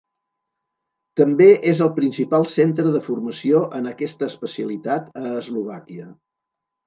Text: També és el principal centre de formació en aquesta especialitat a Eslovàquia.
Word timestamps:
També 1.19 1.49
és 1.71 1.81
el 1.87 1.91
principal 1.99 2.47
centre 2.53 2.93
de 2.95 3.01
formació 3.09 3.61
en 3.81 3.91
aquesta 3.91 4.29
especialitat 4.33 5.11
a 5.25 5.37
Eslovàquia. 5.45 6.09